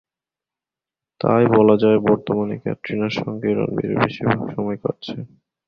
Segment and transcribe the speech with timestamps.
[1.21, 5.17] তাই বলা যায়, বর্তমানে ক্যাটরিনার সঙ্গেই রণবিরের বেশির ভাগ সময় কাটছে।